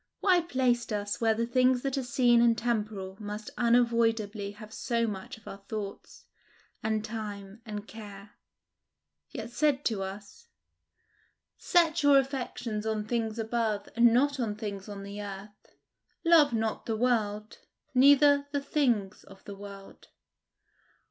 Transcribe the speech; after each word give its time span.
Why 0.19 0.41
placed 0.41 0.91
us 0.91 1.21
where 1.21 1.35
the 1.35 1.45
things 1.45 1.83
that 1.83 1.95
are 1.95 2.01
seen 2.01 2.41
and 2.41 2.57
temporal 2.57 3.17
must 3.19 3.51
unavoidably 3.55 4.53
have 4.53 4.73
so 4.73 5.05
much 5.05 5.37
of 5.37 5.47
our 5.47 5.63
thoughts, 5.69 6.25
and 6.81 7.05
time, 7.05 7.61
and 7.67 7.87
care, 7.87 8.31
yet 9.29 9.51
said 9.51 9.85
to 9.85 10.01
us, 10.01 10.47
"Set 11.55 12.01
your 12.01 12.17
affections 12.17 12.83
on 12.83 13.05
things 13.07 13.37
above, 13.37 13.89
and 13.95 14.11
not 14.11 14.39
on 14.39 14.55
things 14.55 14.89
on 14.89 15.03
the 15.03 15.21
earth. 15.21 15.75
Love 16.25 16.51
not 16.51 16.87
the 16.87 16.97
world, 16.97 17.59
neither 17.93 18.47
the 18.51 18.59
things 18.59 19.23
of 19.25 19.43
the 19.45 19.55
world"? 19.55 20.07